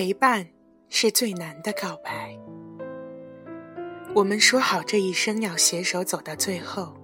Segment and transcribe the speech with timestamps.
[0.00, 0.46] 陪伴
[0.88, 2.34] 是最难的告白。
[4.14, 6.94] 我们说好这一生要携手走到最后。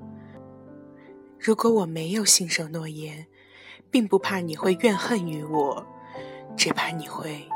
[1.39, 3.27] 如果我没有信守诺言，
[3.91, 5.87] 并不怕你会怨恨于我，
[6.57, 7.47] 只怕你会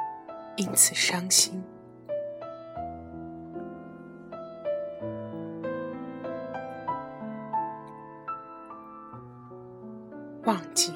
[0.56, 1.64] 因此伤心。
[10.44, 10.92] 忘记。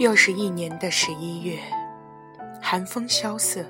[0.00, 1.58] 又是一年的十一月，
[2.58, 3.62] 寒风萧瑟。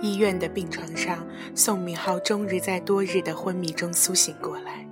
[0.00, 4.86] 医院的病床上，宋敏浩终日在多日的昏迷中苏醒过来，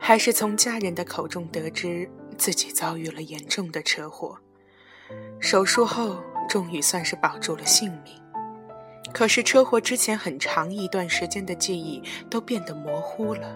[0.00, 4.36] 还是从家人的口中得知自己遭遇了严重的车祸。
[5.38, 8.20] 手术后，终于算是保住了性命。
[9.12, 13.54] 可是车祸之前很长一段时间的记忆都变得模糊了。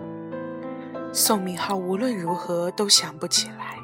[1.12, 3.79] 宋敏浩无论如何都想不起来。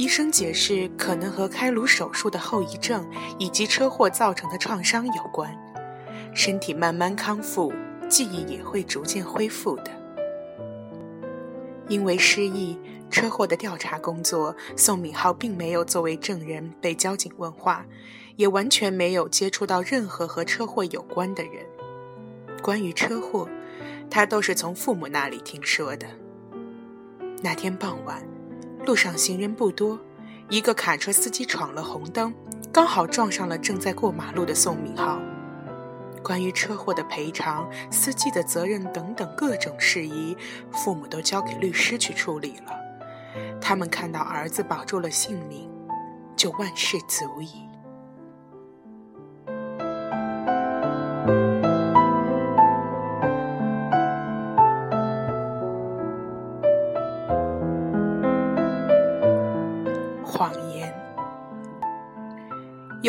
[0.00, 3.06] 医生解释，可能和开颅手术的后遗症
[3.36, 5.54] 以及车祸造成的创伤有关。
[6.32, 7.70] 身体慢慢康复，
[8.08, 9.90] 记忆也会逐渐恢复的。
[11.86, 12.78] 因为失忆，
[13.10, 17.84] 车祸的调查工作，宋敏浩并没有作为证人被交警问话，
[18.36, 21.66] 也完全没有接触到任何和车祸有关的人。
[22.62, 23.46] 关于车祸，
[24.08, 26.06] 他都是从父母那里听说的。
[27.42, 28.29] 那天傍晚。
[28.86, 29.98] 路上行人不多，
[30.48, 32.34] 一个卡车司机闯了红灯，
[32.72, 35.20] 刚好撞上了正在过马路的宋敏浩。
[36.22, 40.36] 关于车祸的赔偿、司机的责任等等各种事宜，
[40.72, 42.72] 父母都交给律师去处理了。
[43.60, 45.70] 他们看到儿子保住了性命，
[46.36, 47.69] 就万事足矣。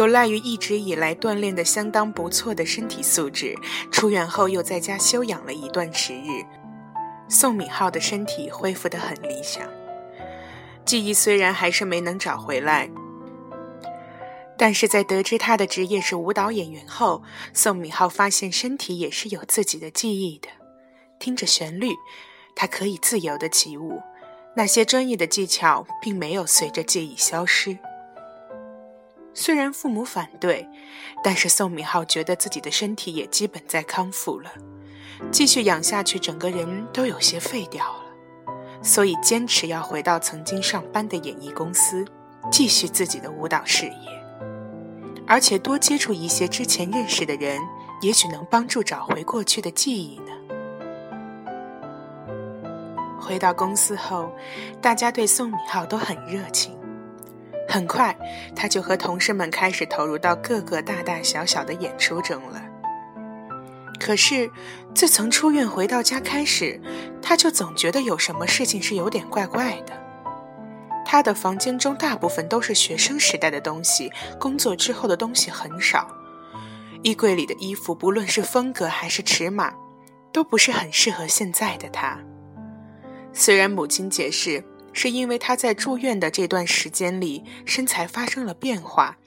[0.01, 3.55] 有赖于一直以来锻炼的相当不错的身体素质，
[3.91, 6.43] 出院后又在家休养了一段时日，
[7.29, 9.61] 宋敏浩的身体恢复得很理想。
[10.83, 12.89] 记忆虽然还是没能找回来，
[14.57, 17.21] 但是在得知他的职业是舞蹈演员后，
[17.53, 20.47] 宋敏浩发现身体也是有自己的记忆的。
[21.19, 21.91] 听着旋律，
[22.55, 24.01] 他可以自由地起舞，
[24.55, 27.77] 那些专业的技巧并没有随着记忆消失。
[29.33, 30.67] 虽然父母反对，
[31.23, 34.51] 但是宋敏浩觉得自己的身体也基本在康复了，
[35.31, 38.53] 继续养下去，整个人都有些废掉了，
[38.83, 42.05] 所以坚持要回到曾经上班的演艺公司，
[42.51, 44.23] 继续自己的舞蹈事业，
[45.25, 47.57] 而且多接触一些之前认识的人，
[48.01, 50.31] 也许能帮助找回过去的记忆呢。
[53.17, 54.29] 回到公司后，
[54.81, 56.80] 大家对宋敏浩都很热情。
[57.71, 58.13] 很快，
[58.53, 62.61] 他就和同事们开始投入到各个大大小小的演出中了。
[63.97, 64.51] 可是，
[64.93, 66.81] 自从出院回到家开始，
[67.21, 69.93] 他就总觉得有什么事情是有点怪怪的。
[71.05, 76.05] 他的房间中大部分都是学生时代的东西，工作之后的东西很少。
[77.03, 79.73] 衣柜里的衣服，不论是风格还是尺码，
[80.33, 82.19] 都不是很适合现在的他。
[83.31, 84.61] 虽然母亲解释。
[84.93, 89.17] 是因为他在住院的这段时间里身材发生了变化，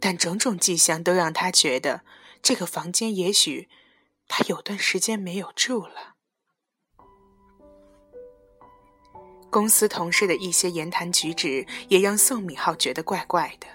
[0.00, 2.02] 但种种迹象都让他觉得
[2.42, 3.68] 这个房间也许
[4.26, 6.14] 他有段时间没有住了。
[9.50, 13.66] 公司同事的一些言谈举止也让宋敏浩觉得怪怪的，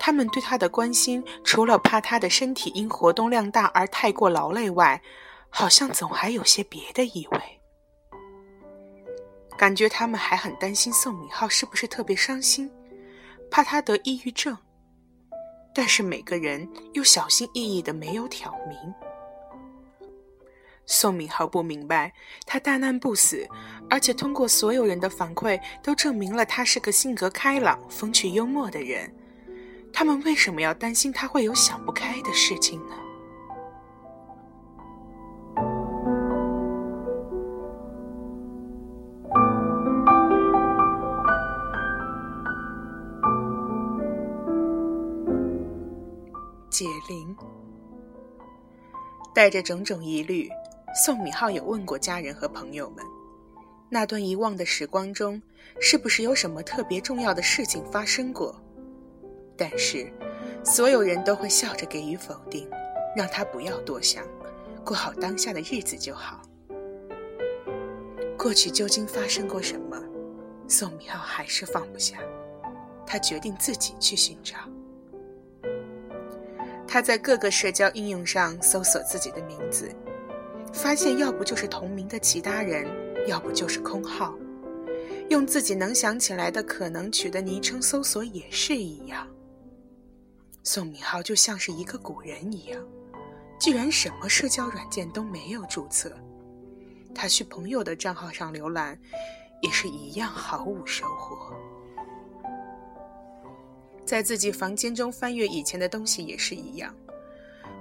[0.00, 5.02] 他们对他的关心除了怕他的身体因活动量大而太过劳累外，
[5.50, 7.60] 好像总还有些别的意味。
[9.56, 12.70] 感觉他们还很担心宋敏浩是不是特别伤心，
[13.50, 14.56] 怕他得抑郁症。
[15.74, 18.76] 但是每个人又小心翼翼的没有挑明。
[20.86, 22.12] 宋敏浩不明白，
[22.46, 23.48] 他大难不死，
[23.88, 29.12] 而且通过所有人的反馈都证明了他是个性格开朗、风趣幽默的人。
[29.92, 32.96] 他们为什么要担心他会有想不开的事情呢？
[46.74, 47.36] 解铃，
[49.32, 50.50] 带着种种疑虑，
[51.04, 53.04] 宋敏浩有问过家人和朋友们，
[53.88, 55.40] 那段遗忘的时光中，
[55.80, 58.60] 是不是有什么特别重要的事情发生过？
[59.56, 60.12] 但是，
[60.64, 62.68] 所有人都会笑着给予否定，
[63.16, 64.26] 让他不要多想，
[64.84, 66.42] 过好当下的日子就好。
[68.36, 69.96] 过去究竟发生过什么？
[70.66, 72.18] 宋敏浩还是放不下。
[73.06, 74.56] 他决定自己去寻找。
[76.94, 79.92] 他在各个社交应用上搜索自己的名字，
[80.72, 82.86] 发现要不就是同名的其他人，
[83.26, 84.32] 要不就是空号。
[85.28, 89.26] 用自己能想起来的可能取的昵称搜索也是一样。
[90.62, 92.80] 宋敏浩就像是一个古人一样，
[93.58, 96.12] 居然什么社交软件都没有注册。
[97.12, 98.96] 他去朋友的账号上浏览，
[99.62, 101.56] 也是一样毫无收获。
[104.14, 106.94] 在自己房间中翻阅以前的东西也是一样，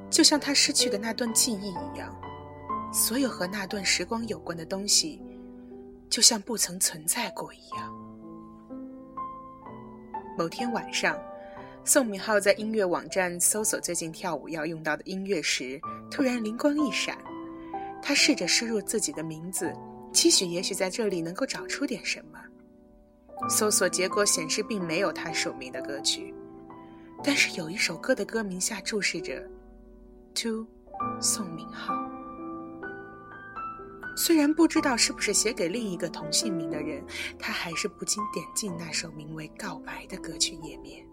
[0.09, 2.19] 就像他失去的那段记忆一样，
[2.91, 5.21] 所有和那段时光有关的东西，
[6.09, 7.95] 就像不曾存在过一样。
[10.35, 11.15] 某天晚上，
[11.85, 17.15] 宋敏浩在音乐网站搜索最近跳舞要用到的音乐时，突然灵光一闪，
[18.01, 19.71] 他试着输入自己的名字，
[20.12, 22.39] 期许也许在这里能够找出点什么。
[23.50, 26.33] 搜索结果显示，并没有他署名的歌曲，
[27.24, 29.44] 但是有一首歌的歌名下注释着
[30.33, 30.65] “to
[31.19, 31.94] 宋明浩”。
[34.15, 37.03] 虽然不知道是不是写给另一个同姓名的人，
[37.39, 41.03] 他还是不禁点进那首名为《告白》的歌曲页面。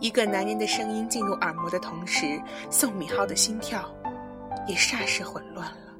[0.00, 2.40] 一个男人的声音进入耳膜的同时，
[2.70, 3.94] 宋敏浩的心跳
[4.66, 5.94] 也霎时混乱了。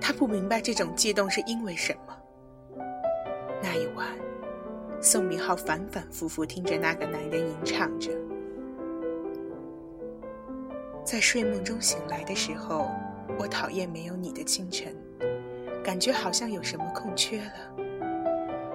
[0.00, 2.16] 他不明白这种悸动是因为什么。
[3.66, 4.06] 那一晚，
[5.00, 8.10] 宋明浩反反复复听着那个男人吟唱着。
[11.02, 12.90] 在睡梦中醒来的时候，
[13.38, 14.94] 我讨厌没有你的清晨，
[15.82, 17.52] 感觉好像有什么空缺了，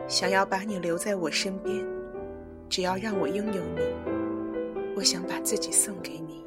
[0.07, 1.85] 想要把你留在我身边，
[2.67, 3.81] 只要让我拥有你，
[4.95, 6.43] 我想把自己送给你。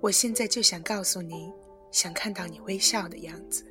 [0.00, 1.52] 我现在就想告诉你，
[1.92, 3.64] 想看到你微笑的样子。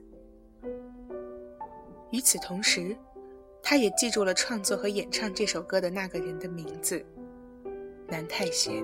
[2.12, 2.95] 与此同时。
[3.69, 7.06] 他也记住了创作和演唱这首歌的那个人的名字，
[8.07, 8.83] 南太贤。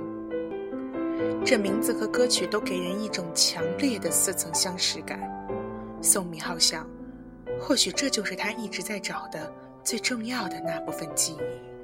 [1.44, 5.20] 这名字和歌曲都给人一种强烈的似曾相识感。
[6.04, 6.88] 宋明浩想，
[7.60, 9.52] 或许这就是他一直在找的
[9.84, 11.75] 最重要的那部分记忆。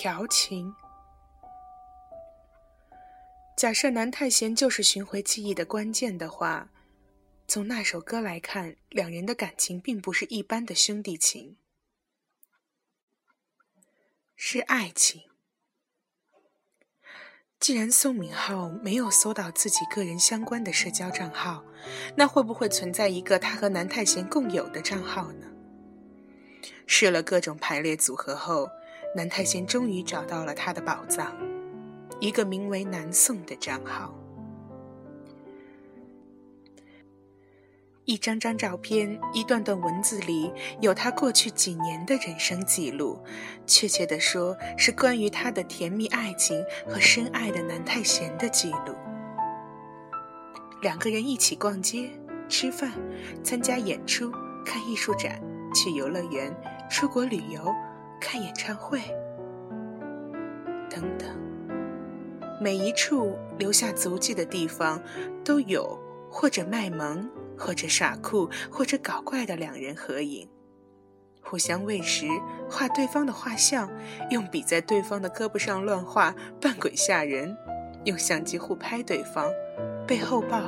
[0.00, 0.74] 调情。
[3.54, 6.70] 假设南太贤就是寻回记忆的关键的话，
[7.46, 11.58] 从那首歌来看，两人的感情并不是一般的兄弟情，
[14.36, 15.24] 是爱情。
[17.58, 21.62] 既然宋敏浩没有搜到自己个人相关的社交账号，
[22.16, 25.46] 那会不会存在一个他和南太贤共有的账号呢？
[26.86, 28.66] 试了各种排列组合后。
[29.14, 31.36] 南太贤终于找到了他的宝藏，
[32.20, 34.14] 一个名为南宋的账号。
[38.04, 43.18] 一张张照片，一段段文字里有他过去几年的人生记录，
[43.66, 48.94] 确切的说，是关于他的甜蜜爱情和深爱的南太贤的记录。
[50.82, 52.10] 两个人一起逛街、
[52.48, 52.92] 吃饭、
[53.44, 54.32] 参加演出、
[54.64, 55.40] 看艺术展、
[55.74, 56.52] 去游乐园、
[56.88, 57.72] 出国旅游。
[58.20, 59.00] 看演唱会，
[60.90, 61.28] 等等，
[62.60, 65.02] 每一处留下足迹的地方，
[65.42, 65.98] 都有
[66.30, 70.48] 或者卖萌，或者耍酷，或者搞怪的两人合影，
[71.42, 72.26] 互相喂食，
[72.68, 73.90] 画对方的画像，
[74.30, 77.56] 用笔在对方的胳膊上乱画，扮鬼吓人，
[78.04, 79.50] 用相机互拍对方，
[80.06, 80.62] 背后抱，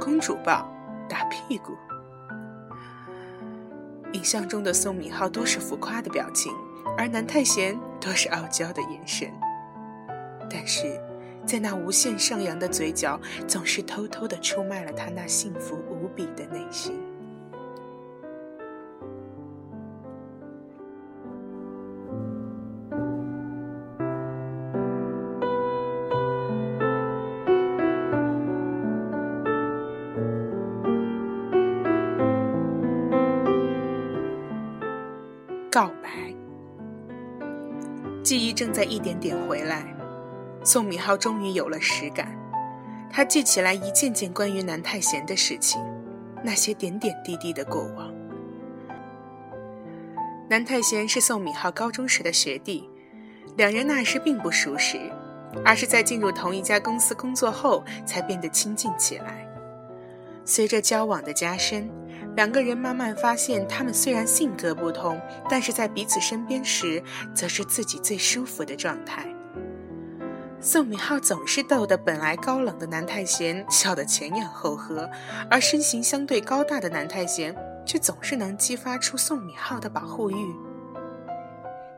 [0.00, 0.68] 公主抱，
[1.08, 1.74] 打屁股。
[4.12, 6.52] 影像中的宋敏浩多是浮夸的表情。
[6.96, 9.28] 而南太贤多是傲娇的眼神，
[10.48, 11.00] 但是，
[11.44, 16.98] 在那无限上扬的嘴角，总是偷偷的出卖了他那幸福无比的内心。
[38.34, 39.86] 记忆正在一点点回来，
[40.64, 42.36] 宋敏浩终于有了实感。
[43.08, 45.80] 他记起来一件件关于南太贤的事情，
[46.42, 48.12] 那些点点滴滴的过往。
[50.48, 52.90] 南太贤是宋敏浩高中时的学弟，
[53.56, 54.98] 两人那时并不熟识，
[55.64, 59.48] 而是在进入同一家公司工作后才变得亲近起来。
[60.44, 61.88] 随着交往的加深，
[62.36, 67.02] 两个人慢慢发现，他们虽然性格不同，但是在彼此身边时，
[67.34, 69.26] 则是自己最舒服的状态。
[70.60, 75.08] 宋敏浩总是逗得本来高冷的南太贤笑得前仰后合，
[75.50, 77.54] 而身形相对高大的南太贤
[77.86, 80.56] 却总是能激发出宋敏浩的保护欲。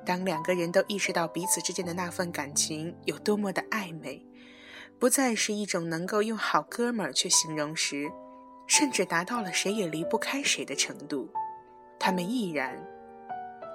[0.04, 4.20] 当两个人都意识到彼此之间的那份感情有多么的暧昧，
[4.98, 8.10] 不再是一种能够用好哥们儿去形容时，
[8.66, 11.28] 甚至达到了谁也离不开谁的程度，
[11.98, 12.76] 他们毅然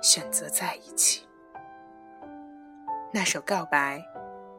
[0.01, 1.27] 选择在一起。
[3.13, 4.01] 那首告白。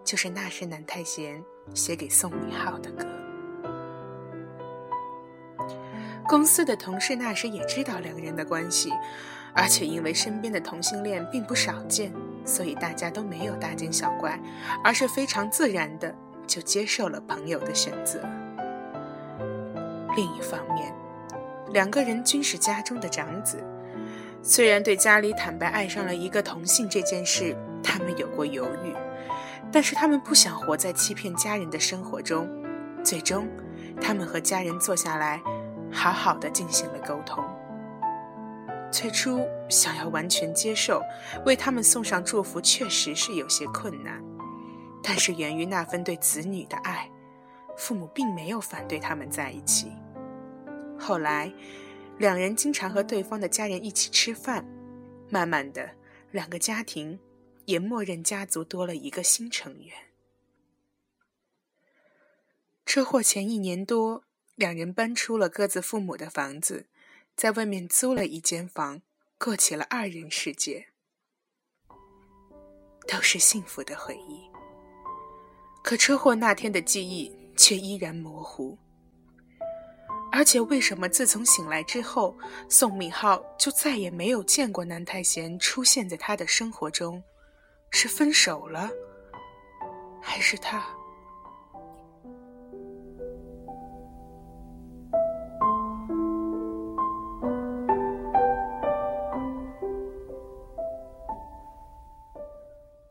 [0.05, 1.41] 就是那时南太贤
[1.75, 3.07] 写给宋明浩的歌。
[6.27, 8.93] 公司的同事那时也知道两人的关系，
[9.55, 12.13] 而且因为身边的同性恋并不少见，
[12.45, 14.37] 所以大家都没有大惊小怪，
[14.83, 16.13] 而是非常自然的
[16.49, 18.21] 就接受了朋友的选择。
[20.17, 20.95] 另一方面，
[21.71, 23.63] 两个人均是家中的长子，
[24.43, 28.95] 虽然对家里坦白爱上了一个同性这件事，他们有过犹豫。
[29.71, 32.47] 但是他们不想活在欺骗家人的生活中，
[33.03, 33.49] 最终，
[34.01, 35.41] 他们和家人坐下来，
[35.91, 37.43] 好好的进行了沟通。
[38.91, 41.01] 最初想要完全接受，
[41.47, 44.23] 为他们送上祝福，确实是有些困难。
[45.03, 47.11] 但是源于那份对子女的爱，
[47.77, 49.93] 父母并没有反对他们在一起。
[50.99, 51.53] 后来，
[52.19, 54.65] 两人经常和对方的家人一起吃饭，
[55.29, 55.91] 慢慢的，
[56.31, 57.19] 两个家庭。
[57.65, 59.97] 也默认家族多了一个新成员。
[62.85, 64.25] 车祸前一年多，
[64.57, 66.89] 两人搬出了各自父母的房子，
[67.37, 69.03] 在外面租了一间房，
[69.39, 70.89] 过起了二人世界，
[73.07, 74.43] 都是幸福的回忆。
[75.85, 78.77] 可车祸那天的记忆却依然模糊。
[80.33, 82.37] 而且，为什么自从醒来之后，
[82.69, 87.23] 宋敏浩就再也没有见过南太贤出现在他的生活中？
[87.91, 88.91] 是分手了，
[90.21, 90.83] 还是他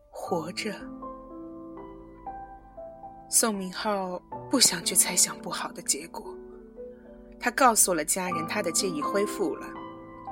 [0.10, 0.74] 活着？
[3.34, 6.36] 宋明浩不想去猜想不好的结果，
[7.40, 9.66] 他告诉了家人他的记忆恢复了，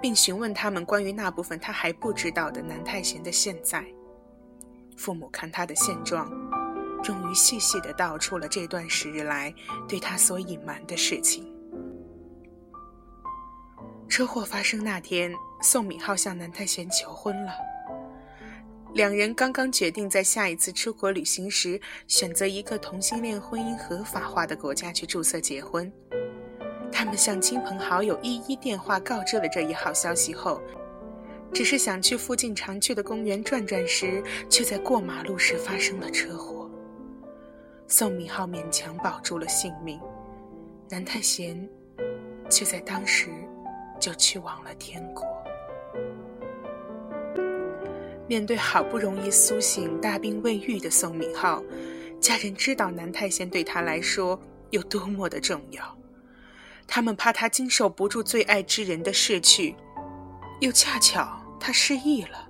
[0.01, 3.85] 并询问他们关于那部分他还不知道的南太贤的现在。
[4.97, 6.29] 父母看他的现状，
[7.01, 9.55] 终于细细的道出了这段时日来
[9.87, 11.49] 对他所隐瞒的事情。
[14.09, 17.53] 车祸发生那天，宋敏浩向南太贤求婚了。
[18.93, 25.91] 两人刚刚决定在下一次出国旅行时，选择一个同性恋婚姻合法化的国家去注册结婚。
[26.91, 30.61] 他们向亲朋好友一一电话告知了这一好消息后。
[31.51, 36.69] 只是想去附近常去的公园转转时，却在过马路时发生了车祸。
[37.87, 39.99] 宋敏浩勉强保住了性命，
[40.89, 41.67] 南太贤
[42.51, 43.29] 却在当时
[43.99, 45.25] 就去往了天国。
[48.29, 51.63] 面对好不容易苏醒、大病未愈的宋敏浩，
[52.21, 55.97] 家人知道南太贤对他来说有多么的重要，
[56.85, 59.75] 他们怕他经受不住最爱之人的逝去。
[60.59, 62.47] 又恰巧他失忆了，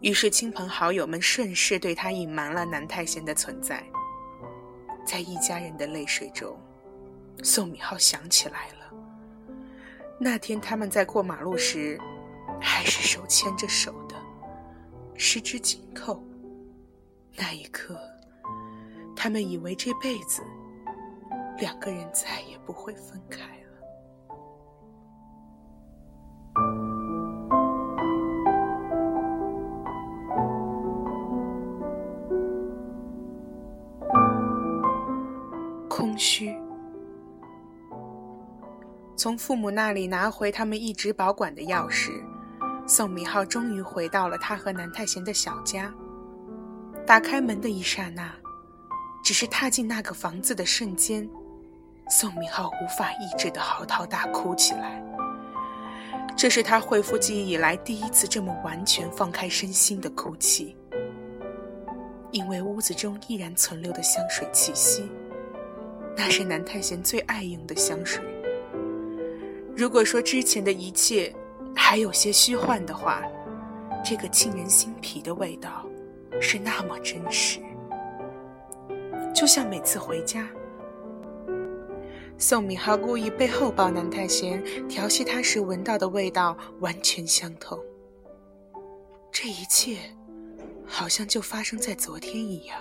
[0.00, 3.84] 于是亲朋好友们顺势对他隐瞒了南太贤的存在。
[5.04, 6.58] 在一家人的泪水中，
[7.42, 9.54] 宋敏浩想起来了，
[10.18, 12.00] 那天他们在过马路时，
[12.58, 13.94] 还是手牵着手，
[15.20, 16.22] 十指紧扣。
[17.36, 17.98] 那一刻，
[19.16, 20.42] 他们以为这辈子
[21.58, 23.58] 两个人再也不会分开了。
[35.88, 36.56] 空虚。
[39.16, 42.22] 从父母那里拿回他们一直保管的钥匙，
[42.88, 45.92] 宋明浩终于回到了他和南太贤的小家。
[47.06, 48.34] 打开门的一刹那，
[49.22, 51.28] 只是踏进那个房子的瞬间，
[52.08, 55.04] 宋明浩无法抑制的嚎啕大哭起来。
[56.34, 60.74] 这是他恢复记忆以来第一次这么完全放开身心的哭泣，
[62.30, 65.10] 因为屋子中依然存留的香水气息，
[66.16, 68.24] 那是南太贤最爱用的香水。
[69.76, 71.34] 如果说之前的一切
[71.80, 73.22] 还有些虚幻的话，
[74.04, 75.86] 这个沁人心脾的味道
[76.38, 77.60] 是那么真实。
[79.32, 80.46] 就像每次回家，
[82.36, 87.78] 宋敏浩故意背后抱南太贤，调戏他时闻到的味道完全相同。
[89.32, 89.96] 这一切，
[90.84, 92.78] 好像就发生在昨天一样，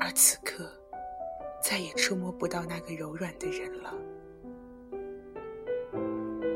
[0.00, 0.68] 而此刻，
[1.62, 3.94] 再也触摸不到那个柔软的人了。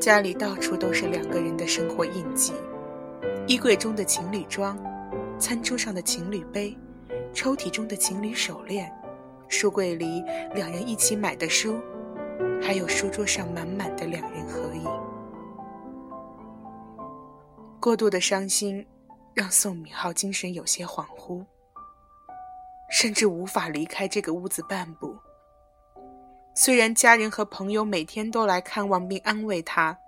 [0.07, 2.53] 家里到处都是两个人的生活印记：
[3.45, 4.79] 衣柜中的情侣装，
[5.37, 6.73] 餐桌上的情侣杯，
[7.33, 8.89] 抽屉中的情侣手链。
[9.49, 10.23] 书柜里
[10.55, 11.77] 两人一起买的书，
[12.61, 14.85] 还有书桌上满满的两人合影。
[17.81, 18.87] 过度的伤心
[19.33, 21.45] 让宋敏浩精神有些恍惚，
[22.89, 25.13] 甚至无法离开这个屋子半步。
[26.59, 29.99] 虽然家人和朋友每天都来看望并安慰他，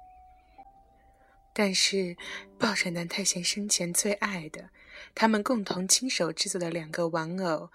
[1.53, 2.17] 但是
[2.57, 4.71] 抱着南太贤生前最爱的、
[5.13, 7.69] 他们共同亲手制作的两个玩偶。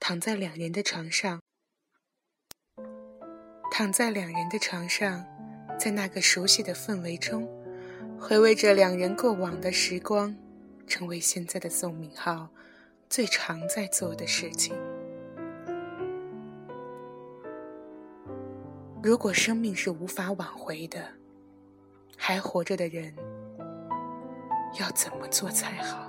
[0.00, 1.40] 躺在两人的床上，
[3.70, 5.24] 躺在两人的床上，
[5.78, 7.48] 在那个熟悉的氛围中，
[8.18, 10.36] 回味着两人过往的时光，
[10.88, 12.48] 成为现在的宋敏浩
[13.08, 14.76] 最常在做的事情。
[19.02, 21.00] 如果生命是无法挽回的，
[22.16, 23.14] 还活着的人
[24.80, 26.07] 要怎么做才好？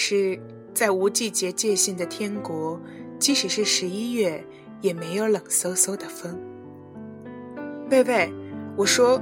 [0.00, 0.38] 是，
[0.72, 2.80] 在无季节界限的天国，
[3.18, 4.44] 即使是十一月，
[4.80, 6.38] 也没有冷飕飕的风。
[7.90, 8.32] 喂喂，
[8.76, 9.20] 我说，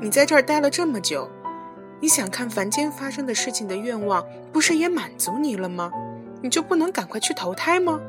[0.00, 1.30] 你在这儿待了这么久，
[2.00, 5.92] 你想看凡间发生的事情的愿望，不是也满足你了吗？
[6.42, 8.00] 你就不能赶快去投胎吗？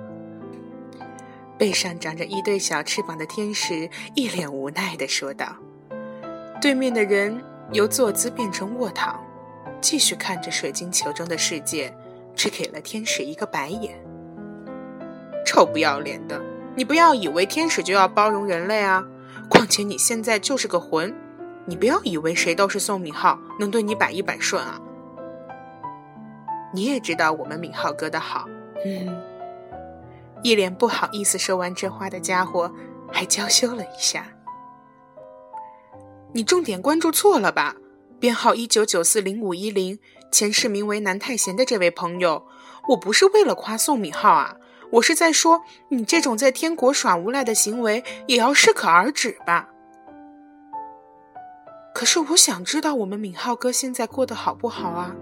[1.60, 5.56] 背上长着一对小翅膀的天使一脸无奈地说道。
[6.60, 7.40] 对面的人
[7.72, 9.24] 由坐姿变成卧躺，
[9.84, 11.94] 继续看着水晶球中的世界，
[12.34, 14.02] 只给了天使一个白眼。
[15.46, 16.42] 臭不要脸的！
[16.74, 19.06] 你不要以为天使就要包容人类啊！
[19.50, 21.14] 况且你现在就是个魂，
[21.66, 24.80] 你不要以为谁都是宋敏浩能对你百依百顺啊！
[26.74, 28.48] 你也知道我们敏浩哥的好，
[28.86, 29.22] 嗯。
[30.44, 32.72] 一脸不好意思说完这话的家伙，
[33.12, 34.26] 还娇羞了一下。
[36.32, 37.76] 你重点关注错了吧？
[38.24, 40.00] 编号一九九四零五一零，
[40.32, 42.48] 前世名为南太贤的这位朋友，
[42.88, 44.56] 我不是为了夸宋敏浩啊，
[44.92, 49.68] 我是在说你这种在天国耍无赖的行为也要适可而止吧。
[51.94, 55.14] 可是我想知道我们敏浩哥现在过得好不好啊？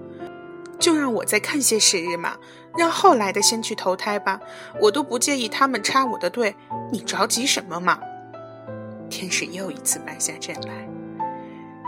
[0.77, 2.37] 就让我再看些时日嘛，
[2.77, 4.39] 让后来的先去投胎吧，
[4.79, 6.55] 我都不介意他们插我的队，
[6.91, 7.99] 你着急什么嘛？
[9.09, 10.87] 天使又一次败下阵来。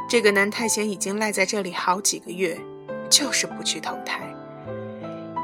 [0.09, 2.59] 这个南太贤已经赖在这里好几个月，
[3.09, 4.21] 就是不去投胎。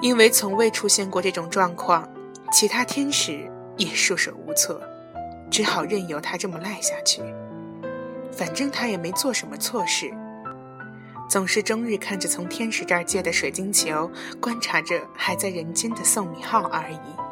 [0.02, 2.08] 因为从未出现过这种状况，
[2.52, 4.82] 其他天使也束手无策，
[5.50, 7.22] 只好任由他这么赖下去。
[8.32, 10.14] 反正他也没做什么错事，
[11.28, 17.29] 总是终日看着从天使这儿借的水晶球，观察着还在人间的宋敏浩而已。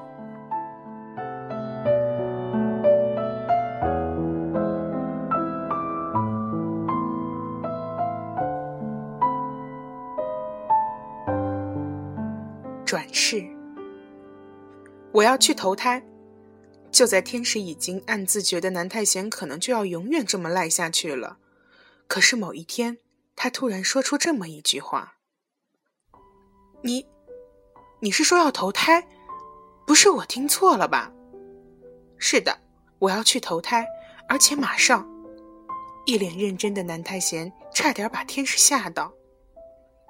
[13.19, 13.43] 是，
[15.11, 16.05] 我要去投胎。
[16.91, 21.39] 就在天使已经暗自觉得南太贤可能就要永远这么赖下去了，
[22.07, 22.99] 可是某一天，
[23.35, 25.15] 他突然说出这么一句话
[26.83, 27.07] ：“你，
[28.01, 29.07] 你是说要投胎？
[29.87, 31.11] 不是我听错了吧
[32.19, 32.59] ？”“是的，
[32.99, 33.83] 我要去投胎，
[34.29, 35.09] 而且马上。”
[36.05, 39.11] 一脸认真的南太贤差点把天使吓到。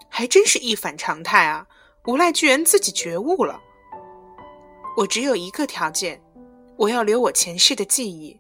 [0.10, 1.68] 还真是一反常态啊！
[2.08, 3.60] 无赖居然自己觉悟了。
[4.96, 6.22] 我只有一个条件，
[6.78, 8.40] 我要留我前世的记忆。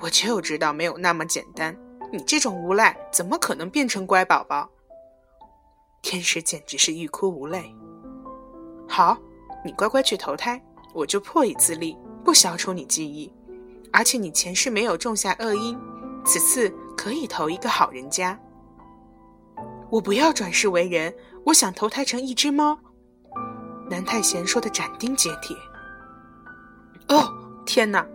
[0.00, 1.76] 我就知道没有那么简单，
[2.10, 4.70] 你这种无赖怎么可能变成乖宝宝？
[6.00, 7.74] 天使简直是欲哭无泪。
[8.88, 9.18] 好，
[9.62, 10.58] 你乖乖去投胎，
[10.94, 11.94] 我就破以自立，
[12.24, 13.30] 不消除你记忆。
[13.92, 15.78] 而且你前世没有种下恶因，
[16.24, 18.38] 此次可以投一个好人家。
[19.90, 21.12] 我不要转世为人，
[21.48, 22.78] 我想投胎成一只猫。
[23.88, 25.56] 南太贤说的斩钉截铁。
[27.08, 27.32] 哦，
[27.64, 28.06] 天哪！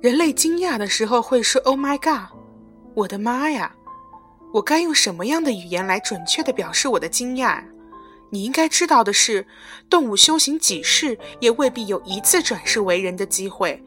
[0.00, 2.34] 人类惊讶的时候会说 “Oh my God”，
[2.94, 3.74] 我的妈呀！
[4.54, 7.62] 我该用什么样的语言来准确的表示我的惊讶？
[8.30, 9.46] 你应该知道的是，
[9.90, 13.84] 动物修行几世也未必有一次转世为人的机会，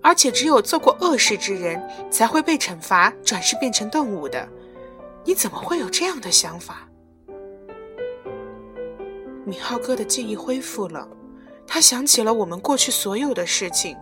[0.00, 4.48] 而且只有做过恶事之人才会被惩罚转世变成动物的。
[5.24, 6.85] 你怎么会有这样的想法？
[9.46, 11.08] 米浩哥的记忆恢复了，
[11.68, 13.96] 他想起了我们过去所有的事情，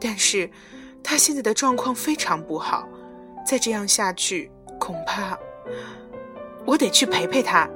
[0.00, 0.48] 但是
[1.02, 2.88] 他现在的状况非常不好，
[3.44, 5.36] 再这样下去，恐怕
[6.64, 7.68] 我得去陪陪他。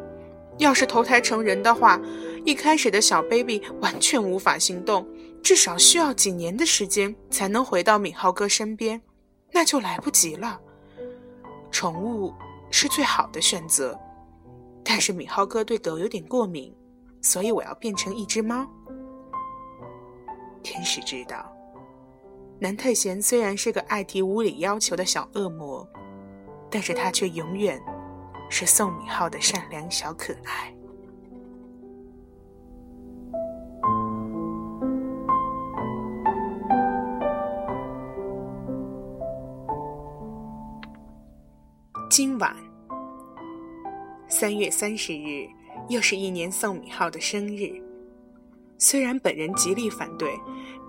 [0.59, 2.01] 要是投胎成人的话，
[2.45, 5.05] 一开始的小 baby 完全无法行动，
[5.43, 9.03] 至少需要几年的时间才能回到米浩哥身边，
[9.51, 10.61] 那就来不及了。
[11.73, 12.33] 宠物。
[12.71, 13.99] 是最好的选择，
[14.85, 16.71] 但是米浩哥对狗有点过敏，
[17.21, 18.67] 所以我要变成一只猫。
[20.63, 21.51] 天使知道，
[22.59, 25.87] 南太贤虽然是个爱提无理要求的小恶魔，
[26.71, 27.81] 但是他却永远
[28.51, 30.75] 是宋敏浩的善良小可爱。
[42.11, 42.57] 今晚，
[44.29, 45.49] 三月三十日，
[45.89, 47.83] 又是一年宋敏浩的生日。
[48.77, 50.39] 虽然本人极力反对，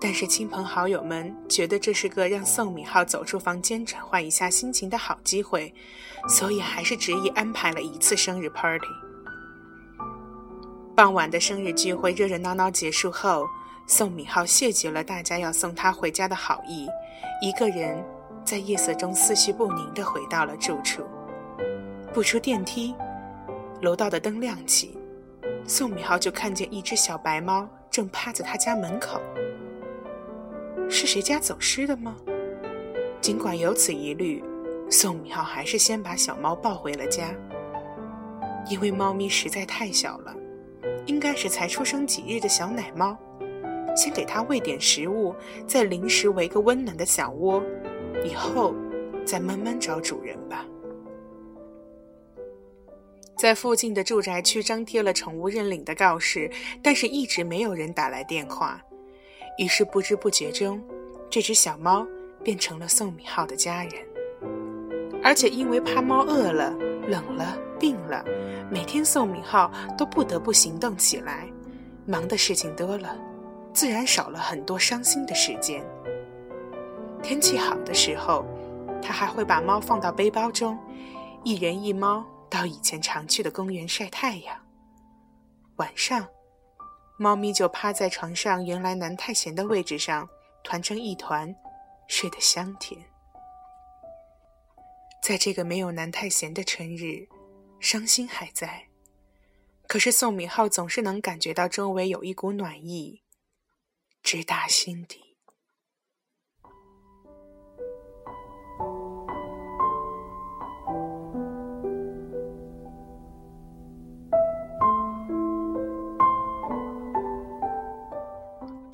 [0.00, 5.74] 但是亲朋好友们觉得这是个让宋敏浩走出房间转换一下心情的好机会，
[6.28, 8.86] 所以还是执意安排了一次生日 party。
[10.94, 13.46] 傍晚的生日聚会热热闹闹结束后，
[13.86, 16.86] 宋敏浩谢绝了大家要送他回家的好意，
[17.42, 18.04] 一个人
[18.44, 21.02] 在夜色中思绪不宁地回到了住处。
[22.12, 22.94] 不出电梯，
[23.82, 24.98] 楼道的灯亮起，
[25.64, 29.20] 宋米浩就看见一只小白猫正趴在他家门口。
[30.88, 32.16] 是谁家走失的吗？
[33.20, 34.44] 尽管有此疑虑，
[34.90, 37.34] 宋米浩还是先把小猫抱回了家。
[38.68, 40.34] 因为猫咪实在太小了，
[41.06, 43.16] 应该是才出生几日的小奶猫。
[43.96, 45.34] 先给它喂点食物，
[45.66, 47.62] 再临时围个温暖的小窝，
[48.24, 48.74] 以后
[49.24, 50.66] 再慢慢找主人吧。
[53.40, 56.50] 在附近的住宅区张贴了宠物认领的告示，
[56.82, 58.78] 但是一直没有人打来电话。
[59.56, 60.78] 于是不知不觉中，
[61.30, 62.06] 这只小猫
[62.44, 63.92] 变成了宋敏浩的家人。
[65.24, 66.70] 而且因为怕猫饿了、
[67.08, 68.22] 冷了、病了，
[68.70, 71.48] 每天宋敏浩都不得不行动起来，
[72.04, 73.16] 忙的事情多了，
[73.72, 75.82] 自然少了很多伤心的时间。
[77.22, 78.44] 天气好的时候，
[79.00, 80.78] 他还会把猫放到背包中，
[81.42, 82.22] 一人一猫。
[82.50, 84.60] 到以前常去的公园晒太阳。
[85.76, 86.28] 晚上，
[87.18, 90.28] 猫咪就趴在床上原来南太贤的位置上，
[90.62, 91.54] 团成一团，
[92.08, 93.00] 睡得香甜。
[95.22, 97.28] 在这个没有南太贤的春日，
[97.78, 98.88] 伤心还在，
[99.86, 103.22] 可是宋敏浩总是能感觉到周围有一股暖意，
[104.22, 105.29] 直达心底。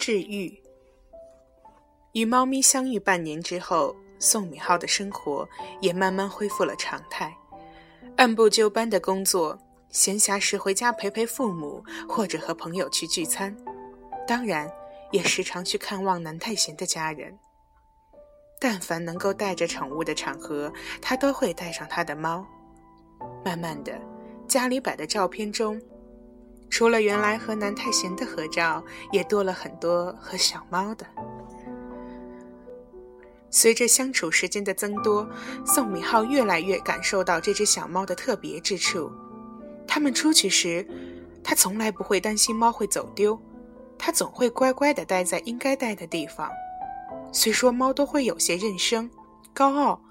[0.06, 0.56] 治愈。
[2.12, 5.48] 与猫咪相遇半年之后，宋敏浩的生活
[5.80, 7.36] 也慢慢恢复了常态，
[8.16, 9.58] 按部就班的工作，
[9.90, 13.52] 闲暇时回家陪陪父母，或者和朋友去聚餐，
[14.28, 14.70] 当然
[15.10, 17.36] 也时常去看望南太贤的家人。
[18.60, 22.46] 但凡能够带着宠物的场合，他都会带上他的猫。
[23.44, 24.00] 慢慢的，
[24.46, 25.82] 家里摆的照片中。
[26.68, 31.06] 除了原来和南太贤的合照，也多了很多和小猫的。
[33.50, 35.26] 随着相处时间的增多，
[35.64, 39.10] 宋敏浩越来越感受到这只小猫的特别之处。
[39.86, 40.86] 他们出去时，
[41.42, 43.40] 他从来不会担心猫会走丢，
[43.96, 46.50] 他总会乖乖地待在应该待的地方。
[47.32, 49.08] 虽说猫都会有些认生、
[49.54, 50.02] 高傲，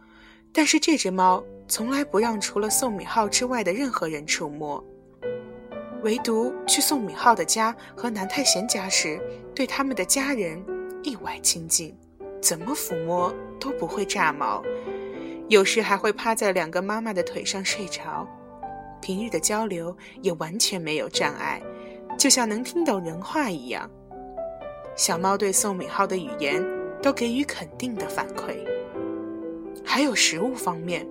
[0.52, 4.84] 但是这只猫从来不让除了宋敏浩之外的任何人触摸，
[6.06, 9.20] 唯独去宋敏浩的家和南太贤家时，
[9.56, 10.64] 对他们的家人
[11.02, 11.98] 意外亲近，
[12.40, 14.62] 怎么抚摸都不会炸毛，
[15.50, 18.28] 有时还会趴在两个妈妈的腿上睡着。
[19.02, 21.60] 平日的交流也完全没有障碍，
[22.20, 23.90] 就像能听懂人话一样。
[24.96, 26.64] 小猫对宋敏浩的语言
[27.02, 28.56] 都给予肯定的反馈。
[29.84, 31.04] 还有食物方面。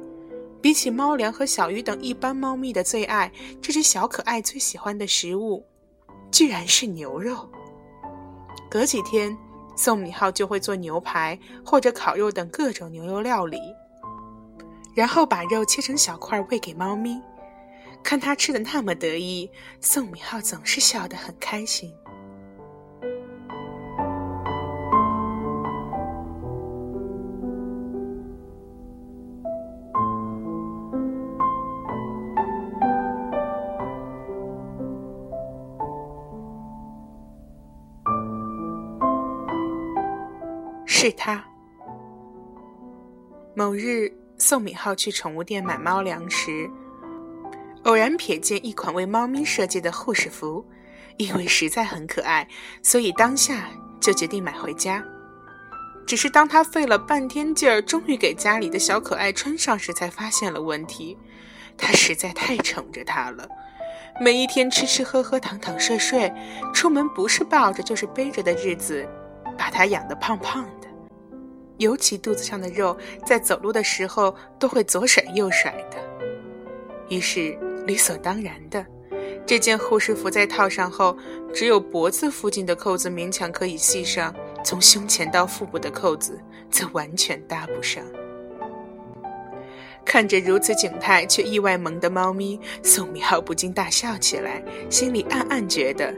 [0.64, 5.62] 比起猫粮和小鱼等一般猫咪的最爱，这只小可爱最喜欢的食物，
[6.32, 7.46] 居然是牛肉。
[8.70, 9.36] 隔几天，
[9.76, 13.58] 宋敏浩就会做牛排或者烤肉等各种牛肉料理，
[14.94, 17.20] 然后把肉切成小块喂给猫咪。
[18.02, 19.50] 看它吃的那么得意，
[19.82, 21.92] 宋敏浩总是笑得很开心。
[41.04, 41.44] 是他。
[43.54, 46.66] 某日，宋敏浩去宠物店买猫粮时，
[47.82, 50.64] 偶然瞥见一款为猫咪设计的护士服，
[51.18, 52.48] 因为实在很可爱，
[52.82, 53.68] 所以当下
[54.00, 55.04] 就决定买回家。
[56.06, 61.18] 只是当他费了半天劲儿，终于给家里的小可爱穿上时，才发现了问题。
[61.76, 63.46] 他实在太宠着它了，
[64.22, 66.32] 每一天吃吃喝喝、躺躺睡睡，
[66.72, 69.06] 出门不是抱着就是背着的日子，
[69.58, 70.83] 把它养得胖胖的。
[71.78, 75.96] 尤其肚子上的肉，在走路的时候都会左甩右甩的。
[77.08, 78.84] 于是理所当然的，
[79.44, 81.16] 这件护士服在套上后，
[81.52, 84.34] 只有脖子附近的扣子勉强可以系上，
[84.64, 88.02] 从胸前到腹部的扣子则完全搭不上。
[90.04, 96.14] 看着如此景态却意外萌的猫咪，宋明浩不禁大笑起来，心里暗暗觉得，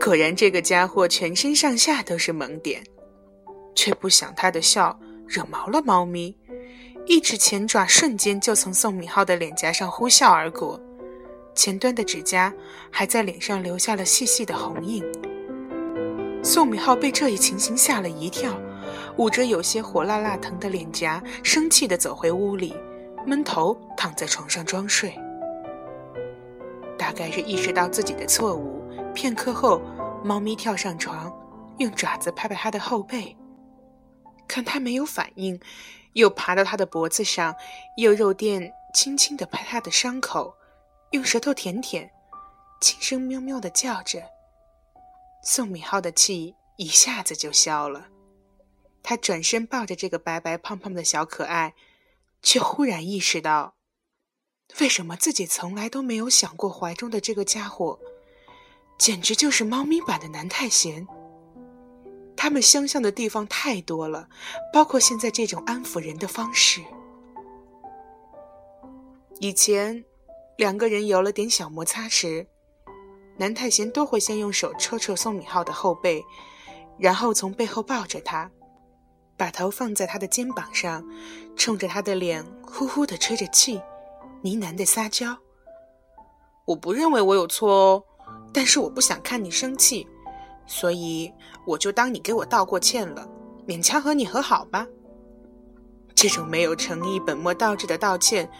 [0.00, 2.82] 果然这个家伙全身上下都是萌点。
[3.74, 6.36] 却不想他的笑惹毛了猫咪，
[7.06, 10.80] 一只前爪瞬间就从宋敏浩的脸颊上呼啸而过，
[11.54, 12.52] 前端的指甲
[12.90, 15.04] 还在脸上留下了细细的红印。
[16.42, 18.52] 宋敏浩被这一情形吓了一跳，
[19.16, 22.74] 捂着有些火辣辣疼的脸颊，生气地走回屋里，
[23.24, 25.16] 闷头躺在床上装睡。
[26.98, 28.82] 大概是意识到自己的错误，
[29.14, 29.80] 片刻后，
[30.24, 31.32] 猫咪跳上床，
[31.78, 33.36] 用爪子拍拍他的后背。
[34.48, 35.60] 看他没有反应，
[36.12, 37.56] 又爬到他的脖子上，
[37.96, 40.54] 用肉垫轻轻地拍他的伤口，
[41.12, 42.10] 用舌头舔舔，
[42.80, 44.22] 轻声喵喵地叫着。
[45.42, 48.08] 宋敏浩的气一下子就消了，
[49.02, 51.74] 他转身抱着这个白白胖胖的小可爱，
[52.42, 53.74] 却忽然意识到，
[54.80, 57.98] 为什么自己从来都没有想过怀中的这个家伙，
[58.98, 61.06] 简直就是猫咪版的南太贤。
[62.42, 64.28] 他们相像的地方太多了，
[64.72, 66.82] 包括现在这种安抚人的方式。
[69.38, 70.04] 以前，
[70.56, 72.44] 两个人有了点小摩擦时，
[73.36, 76.20] 南太贤都会先用手戳戳宋敏浩的后背，
[76.98, 78.50] 然后从背后抱着他，
[79.36, 81.08] 把头放在他的肩膀上，
[81.54, 83.76] 冲着他的脸呼呼的吹着气，
[84.42, 85.38] 呢喃的撒娇。
[86.64, 88.04] 我不认为我有错哦，
[88.52, 90.08] 但是我不想看你生气。
[90.74, 91.30] 所以
[91.66, 93.28] 我就当你给我道过歉了，
[93.66, 94.86] 勉强和你和好吧。
[96.14, 98.50] 这种没有诚意、本末倒置的道歉，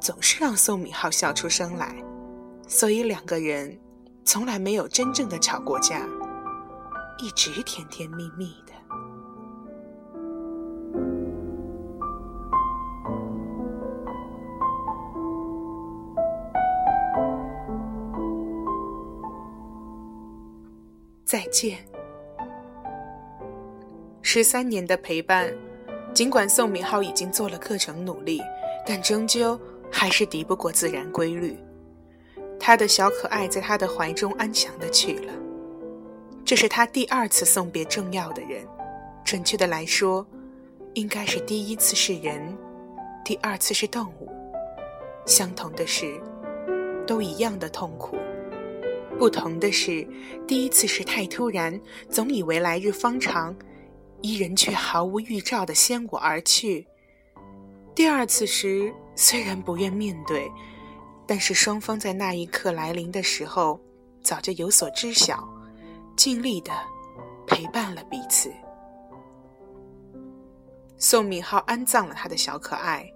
[0.00, 1.94] 总是让宋敏浩笑出声来。
[2.66, 3.78] 所以两个人
[4.24, 6.04] 从来没有真正的吵过架，
[7.18, 8.52] 一直甜甜蜜蜜
[21.32, 21.78] 再见。
[24.20, 25.50] 十三年的陪伴，
[26.12, 28.42] 尽管宋敏浩已经做了各种努力，
[28.86, 29.58] 但终究
[29.90, 31.56] 还是敌不过自然规律。
[32.60, 35.32] 他的小可爱在他的怀中安详的去了。
[36.44, 38.68] 这是他第二次送别重要的人，
[39.24, 40.26] 准确的来说，
[40.92, 42.54] 应该是第一次是人，
[43.24, 44.28] 第二次是动物。
[45.24, 46.20] 相同的是，
[47.06, 48.18] 都一样的痛苦。
[49.18, 50.06] 不同的是，
[50.48, 53.54] 第一次是太突然，总以为来日方长，
[54.20, 56.84] 伊人却毫无预兆的先我而去；
[57.94, 60.50] 第二次时，虽然不愿面对，
[61.26, 63.78] 但是双方在那一刻来临的时候，
[64.22, 65.48] 早就有所知晓，
[66.16, 66.72] 尽力的
[67.46, 68.50] 陪伴了彼此。
[70.98, 73.08] 宋敏浩安葬了他的小可爱，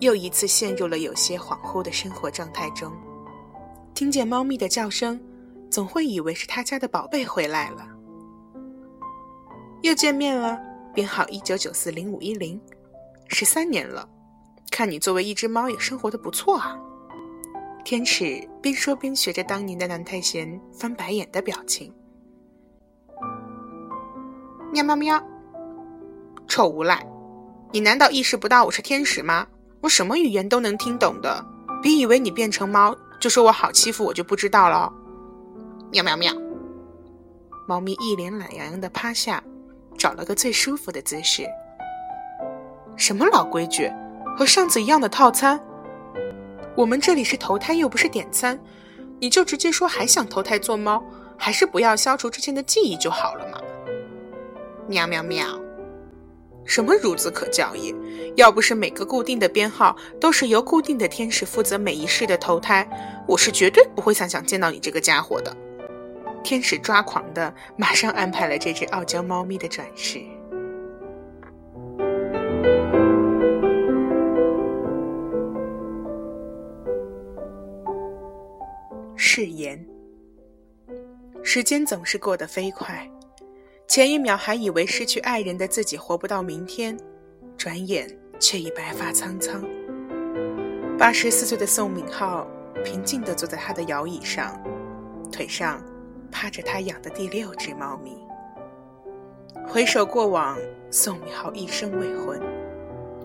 [0.00, 2.92] 又一次陷入了有些恍惚的生活状态中。
[3.94, 5.20] 听见猫咪的叫声，
[5.72, 7.88] 总会以为是他家的宝贝回来了。
[9.80, 10.60] 又见面了，
[10.92, 12.60] 编号一九九四零五一零，
[13.28, 14.06] 十三年了，
[14.70, 16.78] 看你作为一只猫也生活的不错啊。
[17.84, 21.90] 天使边说边学着当年的南太贤翻白眼的表情。
[24.74, 25.20] 喵喵喵！
[26.46, 27.04] 臭无赖，
[27.72, 29.46] 你难道意识不到我是天使吗？
[29.80, 31.42] 我什么语言都能听懂的，
[31.82, 34.92] 别以为你变成猫就说我好欺负，我就不知道了。
[35.92, 36.32] 喵喵喵！
[37.68, 39.44] 猫咪一脸懒洋洋的趴下，
[39.98, 41.46] 找了个最舒服的姿势。
[42.96, 43.92] 什么老规矩，
[44.34, 45.62] 和上次一样的套餐？
[46.74, 48.58] 我们这里是投胎，又不是点餐，
[49.20, 51.04] 你就直接说还想投胎做猫，
[51.36, 53.60] 还是不要消除之前的记忆就好了嘛。
[54.88, 55.46] 喵喵喵！
[56.64, 57.94] 什么孺子可教也？
[58.36, 62.88] 要不是每个固定的编号都是由固定的天使负责每一世的投胎，
[63.28, 65.54] 我是绝对不会想想见到你这个家伙的。
[66.42, 70.20] 天使抓狂的马上安排了这只傲娇猫咪的转世。
[79.16, 79.82] 誓言。
[81.42, 83.08] 时间总是过得飞快。
[83.88, 86.96] 前一秒还以为失去爱人的自己活不到明天，
[87.56, 89.62] 转眼却已白发苍苍。
[90.98, 92.46] 八十四岁的宋敏浩
[92.84, 94.58] 平静地坐在他的摇椅上，
[95.30, 95.82] 腿上
[96.32, 98.26] 趴着他养的第六只猫咪。
[99.68, 100.58] 回首过往，
[100.90, 102.40] 宋敏浩一生未婚，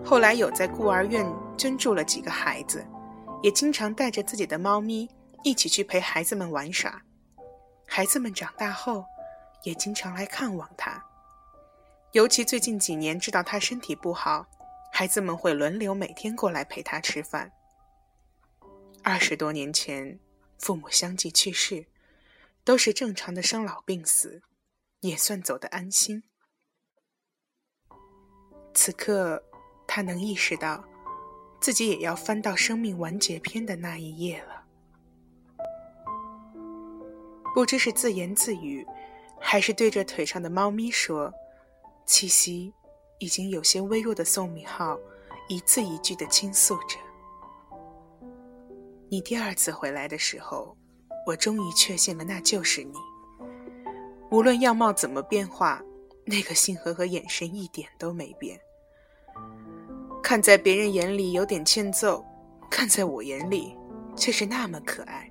[0.04, 2.86] 后来有在孤儿院捐助了几个孩子，
[3.42, 5.08] 也经常带着自己的猫咪
[5.42, 7.02] 一起去陪孩子们玩耍。
[7.86, 9.04] 孩子们长大后。
[9.64, 11.04] 也经常来看望他，
[12.12, 14.46] 尤其最近几年知道他身体不好，
[14.92, 17.50] 孩子们会轮流每天过来陪他吃饭。
[19.02, 20.16] 二十多年前，
[20.58, 21.84] 父母相继去世，
[22.68, 24.42] 都是正常的生老病死，
[25.00, 26.22] 也算走得安心。
[28.74, 29.42] 此刻，
[29.86, 30.84] 他能意识到，
[31.62, 34.66] 自己也要翻到生命完结篇的那一页了。
[37.54, 38.86] 不知是自言自语。
[39.40, 41.32] 还是对着腿上的猫咪说，
[42.04, 42.74] 气息
[43.18, 44.98] 已经有些微弱的宋敏浩，
[45.48, 46.98] 一字一句的倾诉着
[49.08, 50.76] ：“你第二次回来的时候，
[51.28, 52.94] 我终于确信了那就是你。
[54.30, 55.82] 无论样貌怎么变化，
[56.24, 58.58] 那个心和和眼神一点都没变。
[60.22, 62.24] 看在别人眼里有点欠揍，
[62.70, 63.76] 看在我眼里
[64.16, 65.30] 却是那么可爱。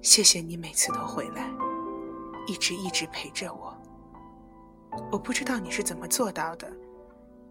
[0.00, 1.50] 谢谢你每次都回来。”
[2.46, 3.76] 一直一直陪着我。
[5.10, 6.72] 我不知道你是怎么做到的，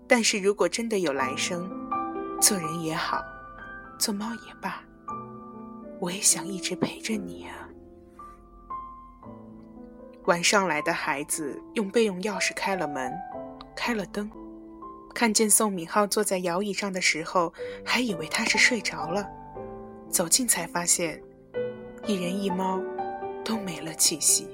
[0.08, 1.70] 但是如果真的有来生，
[2.40, 3.22] 做人也好，
[4.00, 4.82] 做猫也罢，
[6.00, 7.70] 我也想一直陪着你啊。
[10.26, 13.14] 晚上来的孩子用备用钥匙开了门，
[13.76, 14.30] 开了灯，
[15.16, 17.54] 看见宋敏浩坐在摇椅上的时候，
[17.86, 19.26] 还以为他是睡着了，
[20.10, 21.24] 走近才发现，
[22.06, 22.82] 一人一猫
[23.46, 24.50] 都没了气息。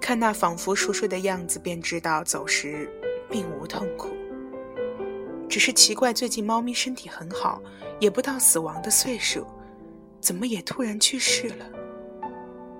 [0.00, 2.90] 看那仿佛熟睡的样子，便知道走时
[3.30, 4.08] 并无痛苦。
[5.50, 7.60] 只是奇怪，最近猫咪身体很好，
[8.00, 9.46] 也不到死亡的岁数，
[10.20, 11.66] 怎么也突然去世了？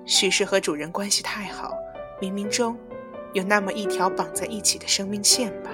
[0.05, 1.73] 许是和主人关系太好，
[2.21, 2.77] 冥冥中
[3.33, 5.69] 有那么一条绑在一起的生命线吧。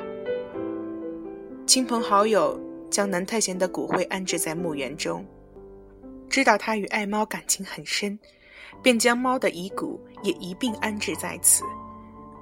[1.66, 5.26] 亲朋好友将南太贤的骨灰安置在墓园中，
[6.30, 8.18] 知道他与爱猫感情很深。
[8.82, 11.64] 便将猫的遗骨也一并安置在此，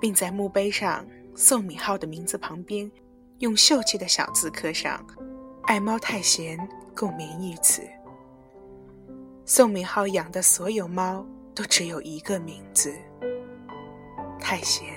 [0.02, 1.06] 并在墓碑上
[1.36, 2.92] 宋敏浩的名字旁边，
[3.40, 5.00] 用秀气的小字刻上
[5.64, 6.58] “爱猫太贤，
[6.96, 7.84] 共眠于此”。
[9.46, 12.96] 宋敏浩养的所有猫都只有一个名字——
[14.40, 14.88] 太贤。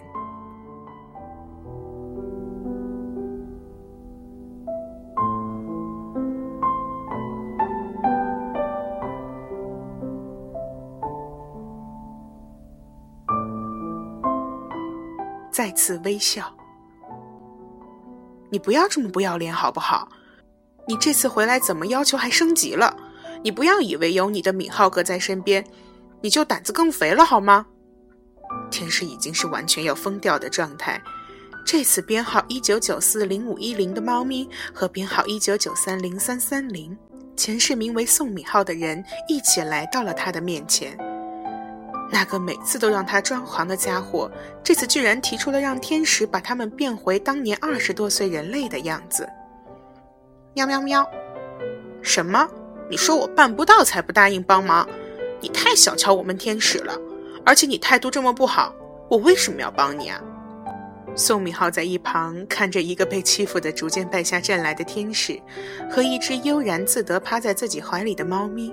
[15.50, 16.54] 再次微笑。
[18.48, 20.08] 你不要这么不要脸好不好？
[20.86, 22.96] 你这次回来怎么要求还升级了？
[23.42, 25.64] 你不要以为有你的敏浩哥在身边，
[26.20, 27.66] 你就胆子更肥了好吗？
[28.70, 31.00] 天使已经是完全要疯掉的状态。
[31.64, 36.96] 这次编号一九九四零五一零的猫咪和编号一九九三零三三零
[37.36, 40.96] 前世名为宋敏浩的人一起来到了他的面前。
[42.08, 44.30] 那个每次都让他装狂的家伙，
[44.62, 49.28] 这次居然提出了让天使把他们变回当年二十多岁人类的样子。
[50.54, 51.04] 喵喵喵。
[52.00, 52.48] 什么？
[52.88, 54.88] 你说我办不到才不答应帮忙？
[55.40, 56.98] 你太小瞧我们天使了，
[57.44, 58.74] 而且你态度这么不好，
[59.08, 60.20] 我为什么要帮你啊？
[61.14, 65.40] 宋敏浩在一旁看着一个被欺负的逐渐败下阵来的天使，
[65.90, 68.72] 和一只悠然自得趴在自己怀里的猫咪，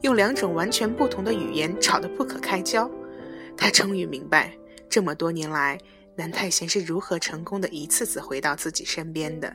[0.00, 2.90] 用两种完全不同的语言吵得不可开交。
[3.56, 4.52] 他终于明白，
[4.88, 5.78] 这么多年来
[6.16, 9.54] 南太贤是如何成功的一次次回到自己身边的，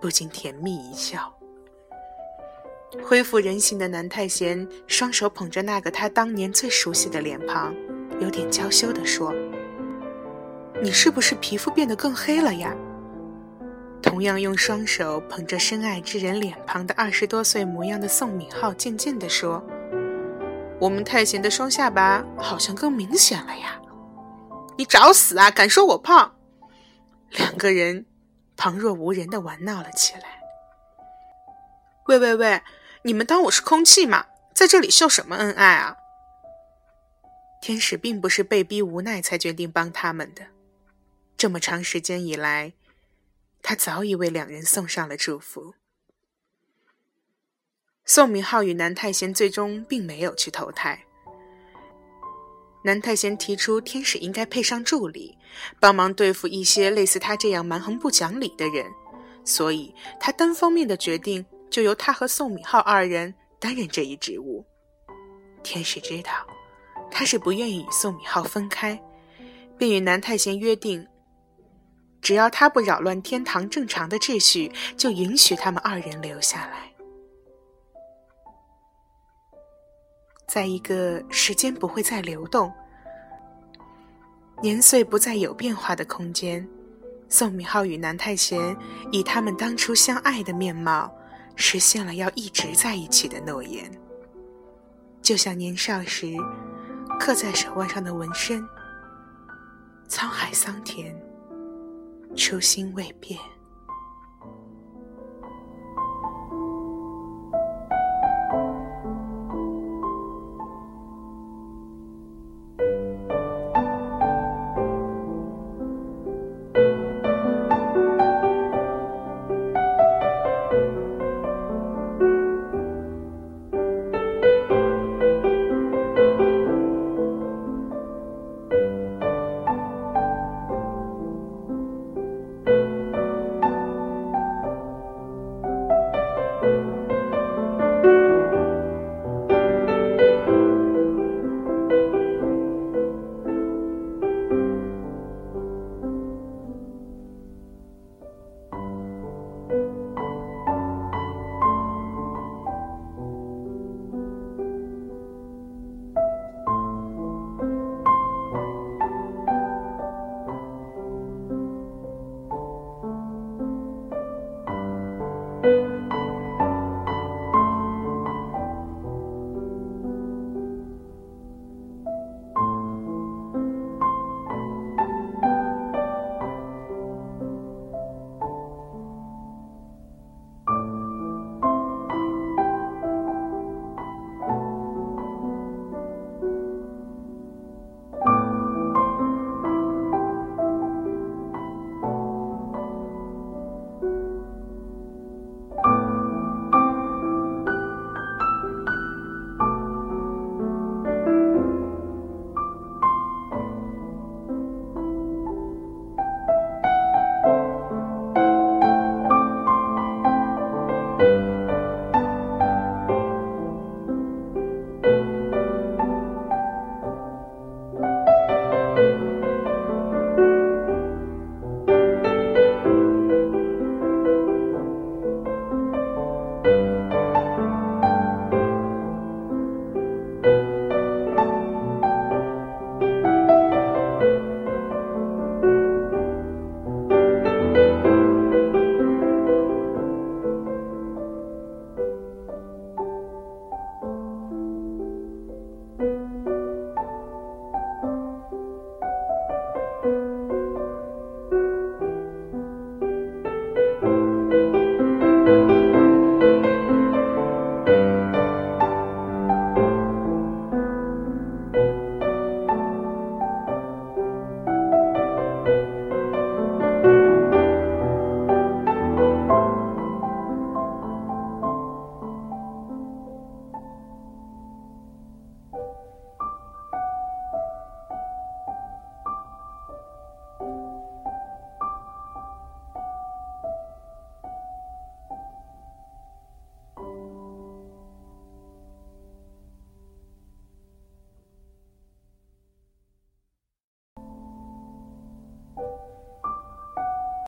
[0.00, 1.32] 不禁甜蜜一笑。
[3.02, 7.74] 恢复人形的南太贤双手捧着那个他当年最熟悉的脸庞，
[8.20, 9.32] 有点娇羞地说。
[10.82, 12.74] 你是不是皮肤变得更黑了呀？
[14.02, 19.62] 同样用双手捧着深爱之人脸庞的二十多岁模样的宋敏浩渐渐地说
[20.80, 23.78] ：“我们太贤的双下巴好像更明显了呀！”
[24.78, 25.50] 你找死啊！
[25.50, 26.34] 敢说我胖？
[27.30, 28.06] 两个人
[28.56, 30.22] 旁若无人地玩闹了起来。
[32.06, 32.62] 喂喂喂，
[33.02, 34.26] 你们当我是空气吗？
[34.52, 35.96] 在这里秀什么恩爱啊？
[37.62, 40.48] 天使并不是被逼无奈才决定帮他们的。
[41.36, 42.74] 这么长时间以来，
[43.62, 45.74] 他早已为两人送上了祝福。
[48.04, 51.06] 宋明浩与南太贤最终并没有去投胎。
[52.84, 55.38] 南太贤提出，天使应该配上助理，
[55.78, 58.90] 帮忙对付一些类似他这样蛮横不讲理的人，
[59.42, 64.64] 所以他单方面的决定就由他和宋敏浩二人担任这一职务。
[65.62, 66.32] 天使知道
[67.10, 69.00] 他是不愿意与宋敏浩分开，
[69.78, 71.06] 并与南太贤约定。
[72.22, 76.90] 只要他不扰乱天堂正常的秩序，就允许他们二人留下来。
[80.46, 82.72] 在一个时间不会再流动、
[84.60, 86.68] 年岁不再有变化的空间，
[87.28, 88.76] 宋敏浩与南太贤
[89.12, 91.10] 以他们当初相爱的面貌，
[91.60, 93.88] 实现了要一直在一起的诺言。
[95.20, 96.34] 就像年少时
[97.20, 98.66] 刻在手腕上的纹身，
[100.08, 101.14] 沧海桑田。
[102.34, 103.38] 初心未变。